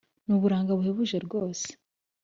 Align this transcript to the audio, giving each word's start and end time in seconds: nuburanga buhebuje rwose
nuburanga 0.25 0.71
buhebuje 0.77 1.17
rwose 1.25 1.67